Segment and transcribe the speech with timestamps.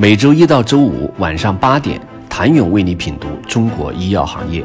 [0.00, 2.00] 每周一到周五晚上八点，
[2.30, 4.64] 谭勇为你品读中国医药行业，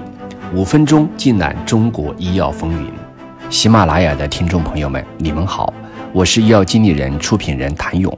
[0.54, 2.94] 五分钟尽览中国医药风云。
[3.49, 5.73] 喜马拉雅的听众朋友们，你们好，
[6.13, 8.15] 我是医药经理人、出品人谭勇。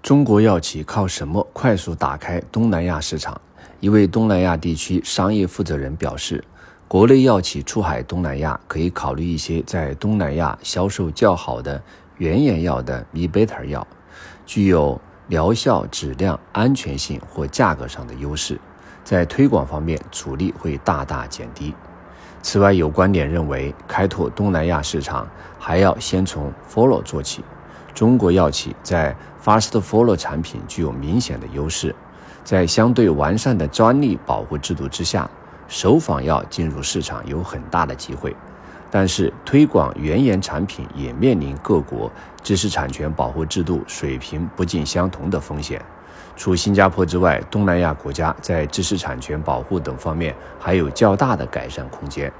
[0.00, 3.40] 中国药企靠什么快速打开东南亚市场？
[3.80, 6.44] 一位东南亚地区商业负责人表示，
[6.86, 11.82] 国内药企出海东南亚可以考虑一些在东南亚销售较好的
[12.18, 13.84] 原研药的米贝塔药，
[14.46, 15.00] 具有。
[15.28, 18.60] 疗效、质量、安全性或价格上的优势，
[19.02, 21.74] 在推广方面阻力会大大减低。
[22.42, 25.28] 此外，有观点认为，开拓东南亚市场
[25.58, 27.42] 还要先从 Follow 做起。
[27.92, 31.92] 中国药企在 Fast Follow 产品具有明显的优势，
[32.44, 35.28] 在相对完善的专利保护制度之下，
[35.66, 38.36] 首仿药进入市场有很大的机会。
[38.98, 42.10] 但是，推广原研产品也面临各国
[42.42, 45.84] 知识产权保护制度水平不尽相同的风险。
[46.34, 52.32] 除新加坡之外，东南亚国家在知识产权保护等方面还有较大的改善空间。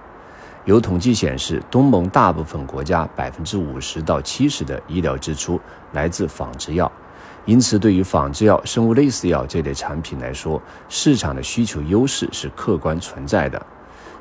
[0.65, 5.61] 有统计显示，东盟大部分国家百分之五十到七十的医疗支出
[5.93, 6.91] 来自仿制药，
[7.45, 13.67] 因此，对于仿制药、生物类似药这类产品来说，市场的需求优势是客观存在的。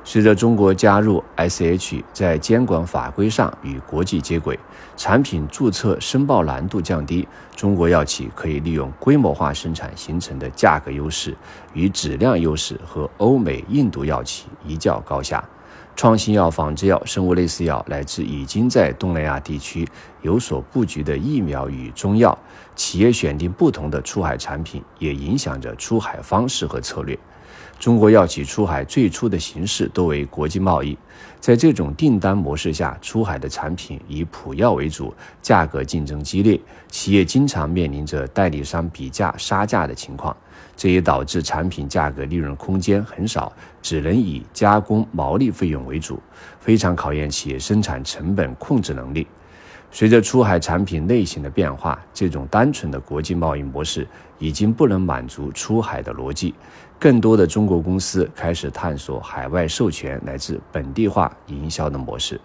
[0.07, 4.57] 随着中国加入 SH，在监管法规上与国际接轨，
[4.95, 11.35] 产品注册申报难度降低，中国药企可以利用规模化生产形成的价格优势
[11.73, 15.43] 与质量优势，和欧美、印度药企一较高下。
[15.95, 19.87] 创新药、仿制药、生物类似药，乃至已经在东南亚地区
[20.21, 22.37] 有所布局的疫苗与中药，
[22.75, 27.17] 企业选定不同的出海产品，也影响着出海方式和策略。
[27.77, 30.97] 中国药企出海最初的形式多为国际贸易，
[31.39, 40.35] 在这种订单模式下，出海的产品以普药为主，价格竞争激烈，企业经常面临着代理商比价杀价的情况，
[40.75, 46.19] 这也导致产品价格利润空间很少，只能以加工毛利费用为主，
[46.59, 49.27] 非常考验企业生产成本控制能力。
[49.95, 54.05] 随着出海产品类型的变化，这种单纯的国际贸易模式
[54.39, 56.53] 已经不能满足出海的逻辑。
[56.99, 62.37] 更多的中国公司开始探索海外授权乃至本地化营销的模式。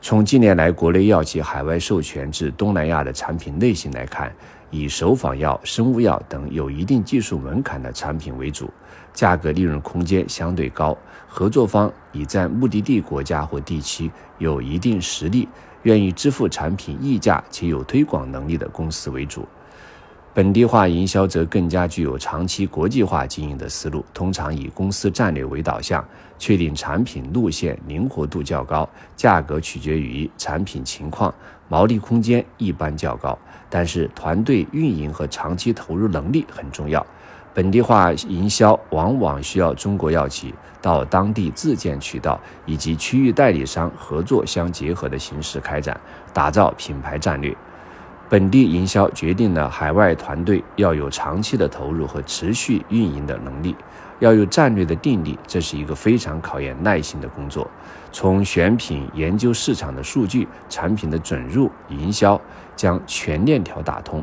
[0.00, 4.32] 从近年来国内药企海外授权至东南亚的产品类型来看，
[4.70, 8.70] 以首仿药、生物药等有一定技术门槛的产品为主，
[9.12, 15.48] 价格利润空间相对高，合作方以在目的地国家或地区有一定实力。
[15.84, 19.48] 愿意支付产品溢价且有推广能力的公司为主，
[20.40, 26.02] 本地化营销则更加具有长期国际化经营的思路，通常以公司战略为导向，
[26.38, 31.34] 确定产品路线灵活度较高，价格取决于产品情况，
[31.68, 37.06] 毛利空间一般较高，但是团队运营和长期投入能力很重要。
[37.52, 46.00] 本地化营销往往需要中国药企到当地自建渠道以及区域代理商合作相结合的形式开展，
[46.32, 47.54] 打造品牌战略。
[48.30, 53.74] 本地营销决定了海外团队要有长期的投入和持续运营的能力，
[54.20, 57.68] 要有战略的定力，这是一个非常考验耐心的工作。
[58.12, 62.40] 从选品、研究市场的数据、产品的准入、营销，
[62.76, 64.22] 将全链条打通。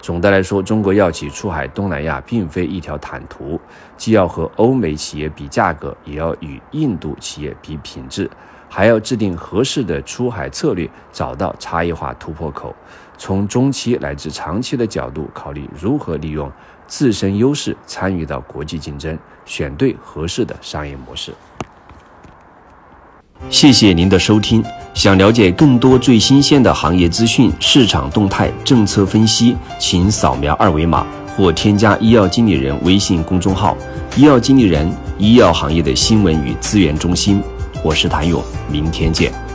[0.00, 3.60] 总的来说，中国药企出海东南亚并非一条坦途，
[3.98, 8.30] 既要和欧美企业比价格，也要与印度企业比品质，
[8.74, 12.74] 还要制定合适的出海策略，找到差异化突破口。
[13.18, 16.50] 从中期乃至长期的角度考虑如何利用
[16.86, 21.34] 自身优势参与到国际竞争，选对合适的商业模式。
[23.50, 24.64] 谢谢您的收听。
[24.94, 31.06] 想了解更多最新鲜的行业资讯、市场动态、政策分析，请扫描二维码
[31.36, 33.76] 或添加医药经理人微信公众号
[34.16, 37.42] “医药经理人”——医药行业的新闻与资源中心。
[37.84, 39.51] 我是谭勇，明天见。